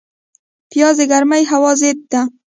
پیاز 0.69 0.95
د 0.99 1.01
ګرمې 1.11 1.43
هوا 1.51 1.71
ضد 1.81 1.99
دی 2.11 2.21